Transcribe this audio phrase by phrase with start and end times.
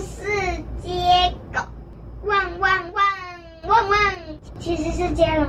[0.00, 0.22] 是
[0.82, 1.60] 接狗，
[2.24, 3.04] 汪汪汪
[3.68, 3.98] 汪汪，
[4.58, 5.46] 其实是接龙。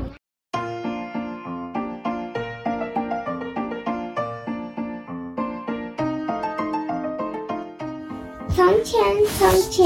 [8.50, 9.00] 从前，
[9.38, 9.86] 从前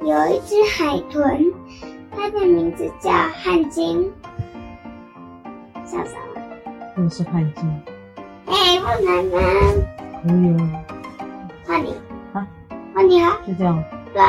[0.00, 1.52] 有一只海豚，
[2.10, 4.12] 它的名字叫汉金。
[5.84, 7.02] 笑什么？
[7.02, 7.82] 又是汉金。
[8.46, 9.40] 哎，不能吗？
[10.26, 10.62] 可以啊。
[11.66, 11.94] 换你
[13.08, 13.82] 就这样。
[14.12, 14.22] 对。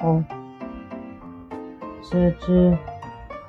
[0.00, 0.24] 哦。
[2.10, 2.76] 这只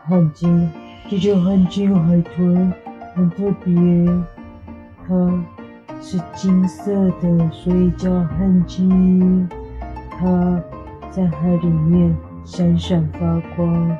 [0.08, 0.72] 汉金，
[1.10, 2.74] 这只汉金海豚
[3.16, 3.74] 很特别，
[5.08, 5.46] 它。
[6.02, 9.50] 是金色的，所以叫汉金。
[10.12, 10.62] 它
[11.10, 13.98] 在海里面闪闪发光，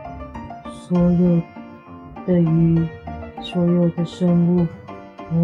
[0.70, 1.42] 所有
[2.28, 2.86] 的鱼，
[3.42, 4.68] 所有的生物，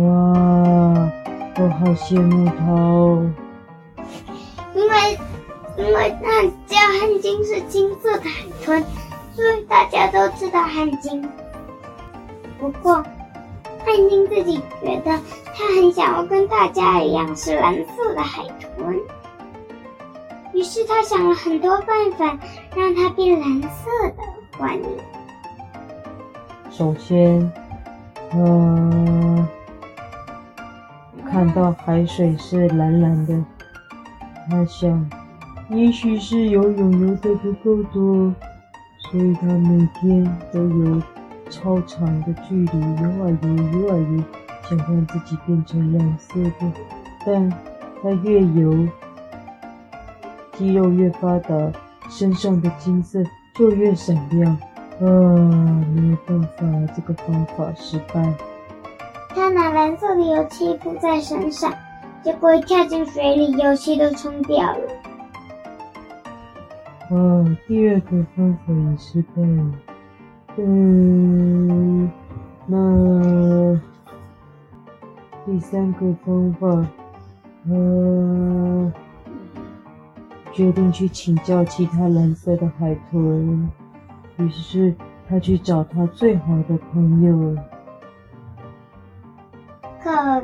[0.06, 1.10] 哇，
[1.56, 3.32] 都好羡慕它哦。
[5.78, 8.84] 因为，因为那叫汉金是金色的海豚，
[9.34, 11.28] 所以大家都知道汉金。
[12.60, 13.04] 不过。
[13.84, 15.20] 汉金自己觉得，
[15.56, 18.44] 他很想要跟大家一样是蓝色的海
[18.78, 18.96] 豚，
[20.54, 22.38] 于是他想了很多办法，
[22.76, 24.24] 让它变蓝色的。
[24.56, 24.86] 换你。
[26.70, 27.52] 首先，
[28.36, 29.48] 嗯，
[31.28, 33.34] 看到海水是蓝蓝的，
[34.50, 35.10] 他想，
[35.70, 38.34] 也许是游泳游得不够多，
[39.10, 41.02] 所以他每天都游。
[41.50, 43.50] 超长的距离游啊游，
[43.82, 44.24] 游啊游，
[44.70, 46.72] 想让自己变成蓝色的。
[47.26, 47.50] 但
[48.02, 48.88] 他越游，
[50.54, 51.54] 肌肉越发达，
[52.10, 53.22] 身上的金色
[53.54, 54.58] 就越闪亮。
[55.02, 55.04] 啊，
[55.94, 58.34] 没有办法，这个方法失败。
[59.36, 61.70] 他拿蓝色的油漆涂在身上，
[62.24, 64.80] 结果一跳进水里，游戏都冲掉了。
[67.10, 69.72] 哦，第二个方法也失败了。
[70.58, 72.12] 嗯，
[72.68, 73.82] 那
[75.46, 76.68] 第三个方法，
[77.70, 78.94] 呃，
[80.54, 83.70] 决定去请教其他蓝色的海豚。
[84.38, 84.94] 于是
[85.28, 87.56] 他去找他最好的朋友，
[90.02, 90.44] 可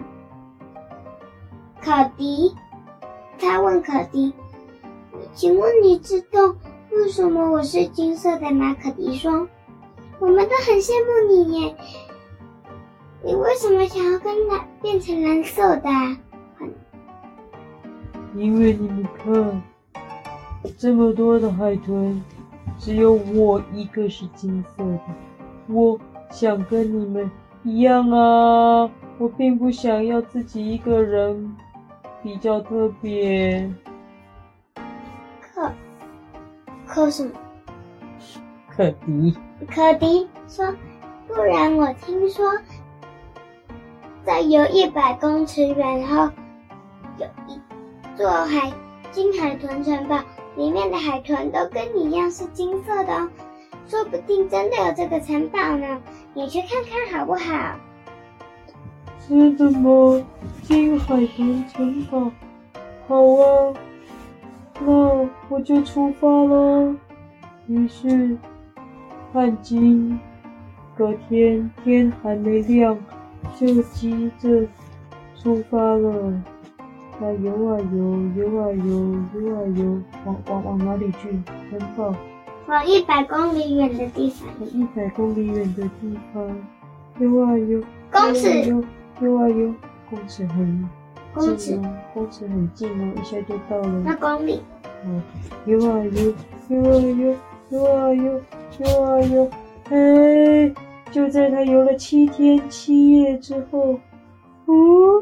[1.87, 2.53] 考迪。
[3.39, 4.33] 他问考迪
[5.33, 6.53] ：“请问你知道
[6.91, 9.47] 为什么我是金色的吗？”可迪说。
[10.19, 11.75] 我们都很羡慕你耶，
[13.23, 15.89] 你为什么想要跟蓝变成蓝色的？
[18.35, 19.61] 因为你们看，
[20.77, 22.21] 这么多的海豚，
[22.77, 24.99] 只有我一个是金色的。
[25.67, 25.97] 我
[26.31, 27.29] 想跟你们
[27.63, 31.55] 一样啊，我并不想要自己一个人
[32.23, 33.69] 比较特别。
[35.41, 35.71] 可
[36.85, 37.31] 可什么？
[38.75, 39.35] 可迪，
[39.73, 40.73] 可迪说
[41.27, 42.45] ：“不然我听说，
[44.23, 46.29] 在游一百公尺远后，
[47.17, 47.59] 有一
[48.15, 48.71] 座海
[49.11, 50.19] 金海豚城堡，
[50.55, 53.29] 里面的海豚都跟你一样是金色的哦，
[53.87, 56.01] 说不定真的有这个城堡呢，
[56.33, 57.75] 你去看看好不好？”
[59.27, 60.23] 真的吗？
[60.63, 62.31] 金海豚城堡，
[63.07, 63.73] 好啊，
[64.79, 66.95] 那我就出发了。
[67.67, 68.37] 于是。
[69.33, 70.17] 汉金
[70.95, 72.97] 隔天天还没亮，
[73.59, 74.65] 就急着
[75.37, 76.33] 出发了。
[77.19, 81.29] 他游啊游，游啊游，游啊游，往往往哪里去？
[81.69, 82.15] 城堡？
[82.67, 84.47] 往一百公里远的地方。
[84.73, 86.47] 一百公里远的地方，
[87.19, 87.83] 游啊游。
[88.09, 88.73] 公尺。
[89.21, 89.73] 游游啊游，
[90.09, 90.89] 公尺很
[91.33, 91.79] 公尺，
[92.13, 94.01] 公尺很近哦，一下就到了。
[94.05, 94.61] 那公里？
[95.05, 95.21] 嗯，
[95.65, 96.33] 游啊游，
[96.69, 97.35] 游啊游。
[97.69, 98.41] 游啊游，
[98.79, 99.49] 游啊游，
[99.89, 100.73] 哎！
[101.11, 103.99] 就在他游了七天七夜之后，
[104.67, 105.21] 哦，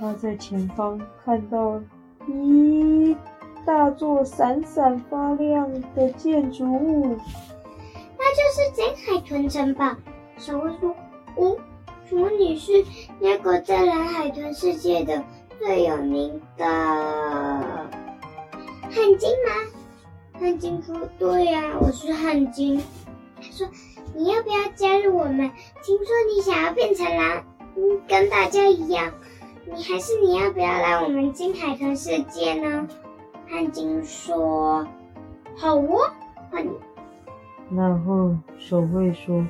[0.00, 1.78] 他在前方看到
[2.26, 3.14] 一
[3.66, 7.18] 大座闪闪发亮的建筑物，
[8.18, 9.94] 那就是金海豚城堡。
[10.38, 10.96] 小薇说
[12.12, 12.84] ：“哦，请问你是
[13.18, 15.24] 那个在蓝海豚世界的
[15.58, 16.66] 最有名的
[18.90, 19.50] 汉金吗？”
[20.38, 22.82] 汉金说：“对呀、我是汉金。”
[23.40, 23.66] 他说
[24.14, 25.50] ：“你要不要加入我们？
[25.82, 27.44] 听说你想要变成狼，
[27.76, 29.10] 嗯，跟大家一样。
[29.64, 32.86] 你还是你要不要来我们金海豚世界呢？”
[33.48, 34.86] 汉金说
[35.56, 36.10] ：“好哦。”
[37.74, 39.46] 然后守卫说：“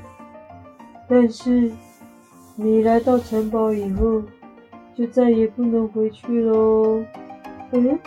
[1.09, 1.73] 但是
[2.57, 4.23] 你来到城堡以后，
[4.95, 7.03] 就再也不能回去喽。”
[7.73, 7.99] 嗯，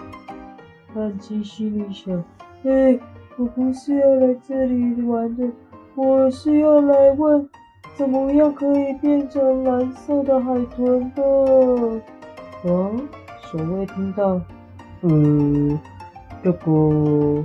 [0.94, 2.24] 汉金心里想
[2.64, 2.98] ：“哎，
[3.38, 5.48] 我不是要来这里玩的，
[5.96, 7.50] 我是要来问，
[7.96, 11.24] 怎么样可以变成蓝色的海豚的。”
[12.64, 12.92] 啊，
[13.42, 14.40] 守卫听到，
[15.02, 15.80] 呃，
[16.44, 17.44] 这个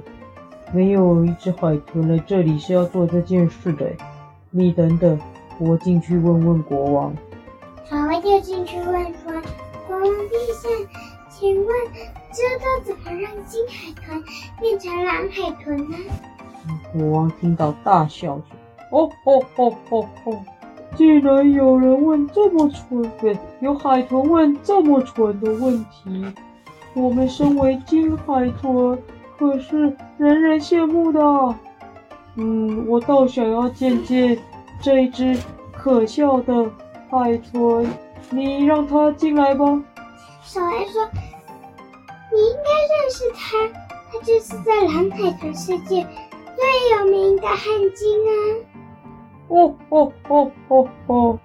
[0.73, 3.91] 没有一只海豚来这里是要做这件事的。
[4.51, 5.19] 你等等，
[5.61, 7.15] 我进去问问国王。
[7.89, 9.33] 守卫就进去问说
[9.87, 10.69] ：“国王陛下。”
[11.29, 11.67] 请问
[12.33, 14.23] 知道怎么让金海豚
[14.61, 15.97] 变成蓝海豚呢？
[16.93, 18.45] 国王听到大笑说
[18.93, 20.39] ：“哦哦哦哦哦！
[20.97, 26.27] 竟然有人问这么蠢，的，有海豚问这么蠢的问题。
[26.95, 28.99] 我们身为金海豚，
[29.39, 31.21] 可是人人羡慕的。
[32.35, 34.37] 嗯，我倒想要见见
[34.81, 35.37] 这只
[35.73, 36.71] 可笑的
[37.11, 37.87] 海豚。
[38.31, 39.65] 你让它进来吧。”
[40.43, 41.09] 小孩说。
[42.33, 43.59] 你应该认识它，
[44.13, 46.07] 它就是在蓝海豚世界
[46.55, 47.59] 最有名的汉
[47.93, 48.33] 金啊！
[49.49, 51.39] 哦哦哦哦哦，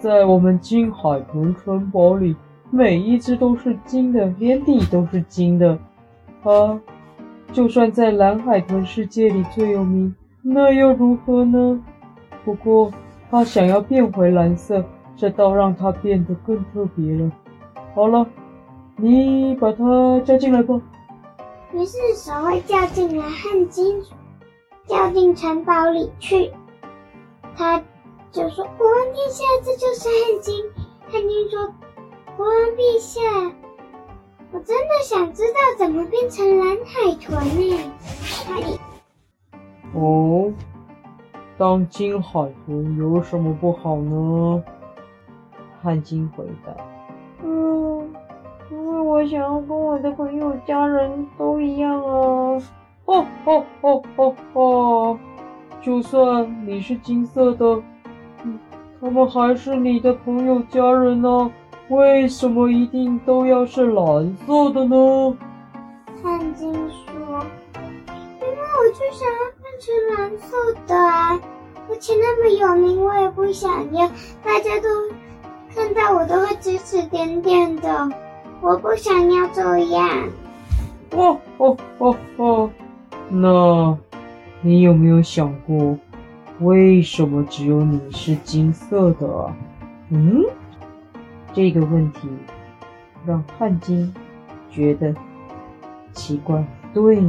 [0.00, 2.34] 在我们金海豚城堡里，
[2.72, 5.78] 每一只都是金的，连地都是金的。
[6.42, 6.80] 啊，
[7.52, 10.12] 就算在蓝海豚世界里最有名，
[10.42, 11.80] 那又如何呢？
[12.46, 12.90] 不过
[13.30, 14.82] 他想要变回蓝色，
[15.14, 17.30] 这倒让他变得更特别了。
[17.94, 18.26] 好了。
[18.98, 20.80] 你把他叫进来吧。
[21.74, 24.02] 于是守卫叫进来汉金，
[24.86, 26.50] 叫进城堡里去。
[27.54, 27.78] 他
[28.32, 30.64] 就说：“国王陛下，这就是汉金。”
[31.12, 31.66] 汉金说
[32.38, 33.20] ：“国王陛下，
[34.50, 37.78] 我真的想知道怎么变成蓝海豚呢？”
[38.48, 38.78] 哎。
[39.92, 40.50] 哦，
[41.58, 44.62] 当金海豚有什么不好呢？
[45.82, 46.72] 汉金回答。
[47.42, 48.10] 嗯，
[48.70, 52.60] 因为我想要跟我的朋友、家人都一样啊！
[53.06, 55.18] 哦哦哦哦哦！
[55.80, 57.64] 就算你是金色的，
[58.42, 58.58] 嗯，
[59.00, 61.50] 他们还是你的朋友、家人呢。
[61.88, 65.36] 为什么一定都要是蓝色的呢？
[66.20, 67.14] 汉金说
[68.40, 69.38] ：“因为我就想要
[69.80, 71.40] 是蓝色的啊！
[71.88, 74.08] 而且那么有名，我也不想要
[74.42, 74.88] 大家都
[75.74, 78.08] 看到我都会指指点点的。”
[78.62, 80.28] 我不想要这样。
[81.12, 82.70] 哦哦哦哦，
[83.28, 83.98] 那
[84.62, 85.96] 你有没有想过，
[86.60, 89.54] 为什么只有你是金色的啊？
[90.08, 90.42] 嗯，
[91.52, 92.28] 这个问题
[93.26, 94.12] 让汉金
[94.70, 95.14] 觉得
[96.12, 96.64] 奇怪。
[96.94, 97.22] 对，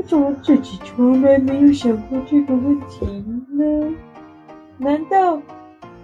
[0.00, 3.04] 我怎么自己从来没有想过这个问题
[3.50, 3.94] 呢？
[4.78, 5.38] 难道，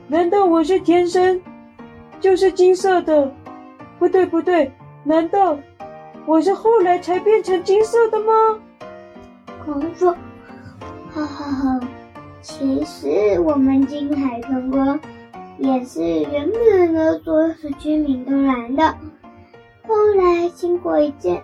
[0.06, 1.40] 难道我是天生
[2.20, 3.32] 就是金色的？
[3.98, 4.70] 不对不对，
[5.02, 5.58] 难道
[6.26, 8.60] 我是后来才变成金色的吗？
[9.64, 10.12] 国王说
[11.10, 11.81] ：“哈哈哈，
[12.42, 15.00] 其实我们金海豚国
[15.56, 18.94] 也是原本的所有居民都蓝的，
[19.88, 21.42] 后来经过一件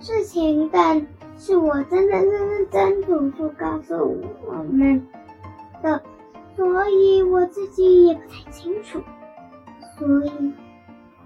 [0.00, 1.06] 事情，但
[1.40, 3.94] 是我真的认认真读书告诉
[4.46, 5.02] 我们
[5.82, 6.02] 的，
[6.54, 9.00] 所以我自己也不太清楚，
[9.98, 10.52] 所以。”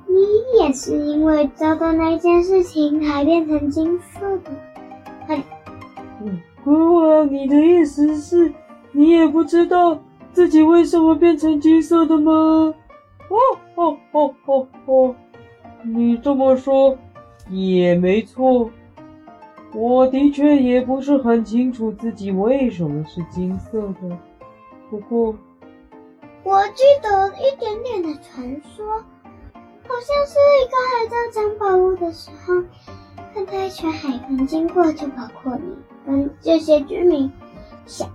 [0.06, 0.20] 你
[0.60, 4.50] 也是因为遭到那件事情才变成金色的，
[5.26, 5.42] 嘿，
[6.22, 8.52] 嗯，国王，你的意思是，
[8.92, 9.98] 你也不知道
[10.30, 12.32] 自己为什么变成金色的吗？
[12.32, 13.36] 哦
[13.74, 15.16] 哦哦哦哦，
[15.82, 16.96] 你这么说
[17.48, 18.70] 也没错，
[19.74, 24.16] 我的确也不是很清楚自己为什么是金色的，
[24.88, 25.34] 不过，
[26.44, 29.02] 我记得一点点的传说。
[29.86, 32.54] 好像是一个海盗抢宝物的时候，
[33.34, 35.76] 看到一群海豚经过，就包括你
[36.06, 37.30] 跟这些居民，
[37.84, 38.08] 想，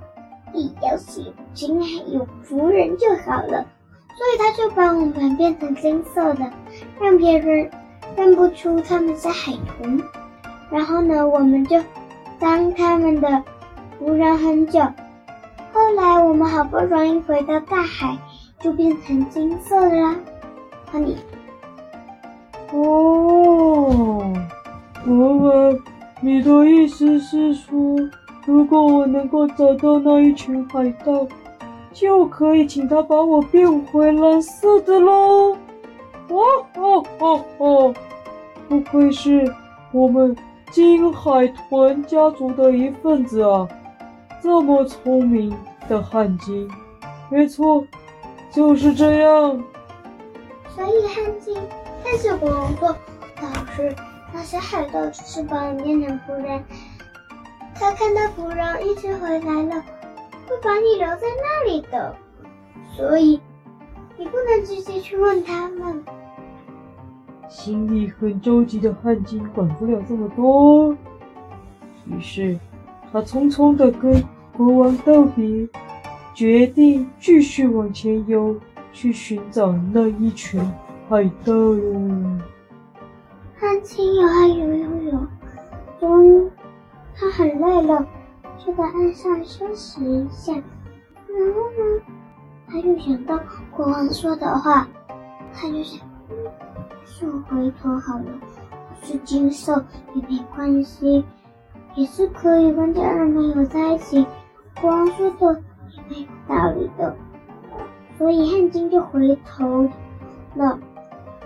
[0.52, 3.68] 一要是有金海有仆人就好了，
[4.18, 6.52] 所以他就把我们变成金色的，
[7.00, 7.70] 让别人
[8.18, 10.02] 认不出他们是海豚。
[10.72, 11.78] 然后呢，我们就
[12.40, 13.44] 当他们的
[14.00, 14.80] 仆人很久。
[15.72, 18.18] 后来我们好不容易回到大海，
[18.60, 20.16] 就变成金色的啦。
[20.94, 21.18] 你。
[22.72, 24.34] 哦，
[25.06, 25.80] 国王，
[26.22, 27.78] 你的意思是说，
[28.46, 31.26] 如果我能够找到那一群海盗，
[31.92, 35.56] 就可以请他把我变回蓝色的喽？
[36.30, 36.44] 哦
[36.76, 37.94] 哦哦哦，
[38.68, 39.52] 不愧是
[39.92, 40.36] 我们
[40.72, 43.68] 金海豚家族的一份子啊！
[44.42, 45.54] 这么聪明
[45.88, 46.70] 的汉金，
[47.30, 47.86] 没错，
[48.52, 49.64] 就是这样。
[50.76, 51.58] 所以汉金。
[52.04, 52.96] 但是国王说
[53.42, 53.94] ：“老师，
[54.34, 56.64] 那些海盗就是堡里面的仆人，
[57.76, 59.84] 他看到仆人一直回来了，
[60.48, 62.16] 会把你留在那里的，
[62.96, 63.40] 所以
[64.18, 66.04] 你不能直接去问他们。
[67.50, 70.96] 心里很着急的汉金管不了这么多，
[72.06, 72.58] 于是
[73.12, 74.24] 他匆匆的跟
[74.56, 75.68] 国王道别，
[76.36, 78.56] 决定继续往前游，
[78.94, 80.62] 去寻找那一群
[81.10, 82.40] 海盗了。
[83.58, 85.28] 汉金游啊游游游，
[86.00, 86.50] 终于
[87.16, 88.08] 他很累了，
[88.60, 90.54] 就在岸上休息一下。
[90.54, 92.04] 然后呢，
[92.68, 93.40] 他又想到
[93.72, 94.88] 国王说的话，
[95.52, 96.09] 他就想。
[97.20, 98.32] 说回头好了，
[99.04, 101.22] 是金色也没关系，
[101.96, 104.26] 也是可以跟家人朋友在一起。
[104.80, 105.62] 国王说的
[105.92, 107.14] 也没有道理的，
[108.18, 109.90] 所以汉金就回头
[110.56, 110.80] 了。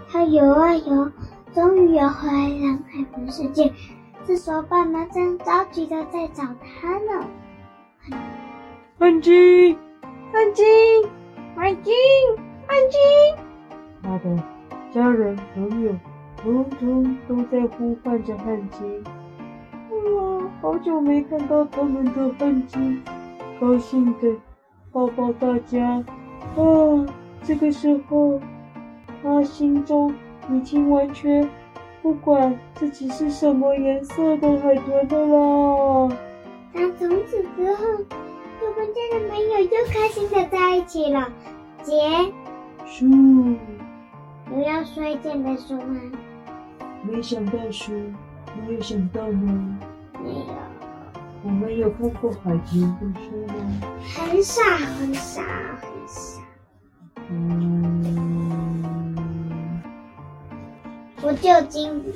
[0.07, 1.11] 他游啊游，
[1.55, 3.73] 终于游回来了海豚世界。
[4.27, 7.25] 这时候爸妈正着急的在找他呢。
[8.99, 9.75] 汉金，
[10.31, 10.65] 汉金，
[11.55, 11.93] 汉金，
[12.67, 12.99] 汉金，
[14.03, 14.43] 他的。
[14.93, 15.91] 家人朋友
[16.37, 19.03] 通通都在呼唤着汉奸。
[19.89, 23.01] 哇，好久没看到他们的汉奸，
[23.59, 24.35] 高兴的
[24.91, 26.03] 抱抱大家。
[26.55, 27.07] 啊，
[27.41, 28.39] 这个时候
[29.23, 30.13] 他心中
[30.51, 31.49] 已经完全
[32.03, 36.15] 不管自己是什么颜色的海豚的啦。
[36.71, 37.83] 那从此之后，
[38.61, 41.29] 就跟家人朋友又开心的在一起了。
[41.81, 41.93] 结
[42.85, 43.07] 束。
[44.55, 45.99] 有要说一件的书吗？
[47.01, 47.91] 没想到书，
[48.53, 49.79] 你有想到吗？
[50.23, 50.45] 没有。
[51.43, 53.53] 我们有看过海豚的书吗？
[54.15, 54.61] 很少，
[54.99, 56.39] 很少，很少。
[57.29, 58.13] 嗯。
[61.15, 62.13] 不救鲸鱼。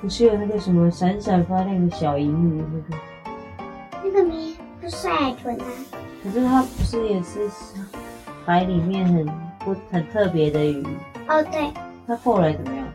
[0.00, 2.96] 不是有那个什么闪闪发亮的小银鱼那个？
[4.04, 5.64] 那个名，不是海豚啊。
[6.22, 7.50] 可是它不是也是
[8.44, 9.26] 海里面很
[9.58, 10.86] 不很特别的鱼？
[11.28, 11.72] 哦，对，
[12.06, 12.86] 他后来怎么样？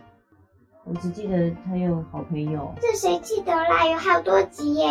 [0.84, 2.74] 我只记得他有好朋友。
[2.82, 3.86] 这谁记得啦？
[3.88, 4.88] 有好多集耶。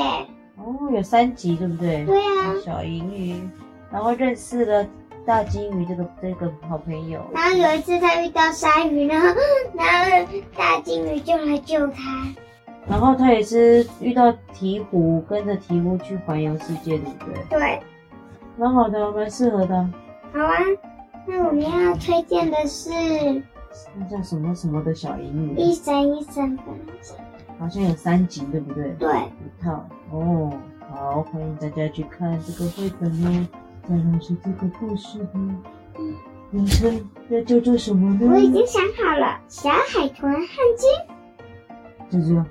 [0.56, 2.04] 哦，有三集，对不对？
[2.04, 2.54] 对啊。
[2.64, 3.42] 小银鱼，
[3.90, 4.86] 然后认识了
[5.26, 7.20] 大鲸鱼这个这个好朋友。
[7.34, 9.28] 然后有一次他遇到鲨鱼，然 后
[9.74, 12.02] 然后大鲸鱼就来救他。
[12.86, 17.44] 然后他也是遇到鹈鹕，跟着鹈鹕去环游世界，对不对？
[17.58, 17.80] 对。
[18.56, 19.74] 蛮好的，蛮适合的。
[20.32, 20.56] 好啊。
[21.30, 22.90] 那我们要推荐的是
[23.96, 27.16] 那叫什么什么的小银鱼，一闪一闪粉晶，
[27.56, 28.90] 好像有三集，对不对？
[28.98, 30.52] 对，一套哦。
[30.90, 33.46] 好，欢迎大家去看这个绘本哦。
[33.88, 35.38] 再来是这个故事的
[36.50, 38.28] 名称要叫做什么呢？
[38.28, 40.46] 我已经想好了，小海豚汉
[40.76, 40.90] 金。
[42.10, 42.44] 就这样。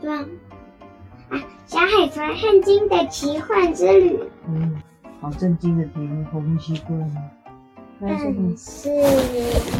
[0.00, 4.20] 对啊，小海豚汉金的奇幻之旅。
[4.46, 4.80] 嗯，
[5.20, 7.22] 好震惊的题目，好不习惯啊。
[8.02, 8.18] 但
[8.56, 8.88] 是，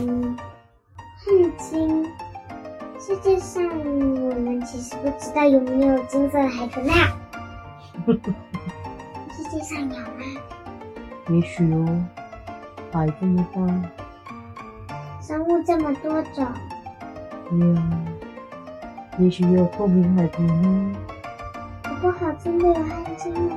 [0.02, 0.36] 嗯，
[1.16, 2.04] 汉金，
[2.98, 6.92] 世界上我们其实不知道有没有金色的海豚呢？
[9.30, 10.02] 世界上有吗？
[11.30, 12.04] 也许哦，
[12.92, 13.58] 海这么大，
[15.22, 16.46] 生物这么多种，
[17.52, 18.06] 嗯，
[19.18, 20.96] 也许有透明海豚呢。
[21.84, 23.56] 不过好，真的有汉金吗？